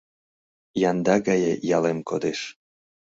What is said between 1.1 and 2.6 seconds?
гае ялем кодеш